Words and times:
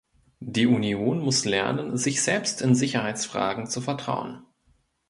Die 0.39 0.65
Union 0.65 1.19
muss 1.19 1.45
lernen, 1.45 1.95
sich 1.95 2.23
selbst 2.23 2.63
in 2.63 2.73
Sicherheitsfragen 2.73 3.67
zu 3.67 3.81
vertrauen. 3.81 4.43